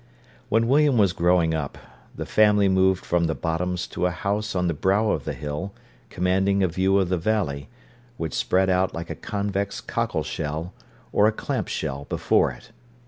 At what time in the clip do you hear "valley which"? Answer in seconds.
7.19-8.33